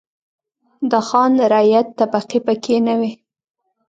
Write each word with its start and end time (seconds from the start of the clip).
د 0.91 0.93
خان-رعیت 1.07 1.87
طبقې 1.99 2.39
پکې 2.45 2.77
نه 2.87 2.93
وې. 2.99 3.11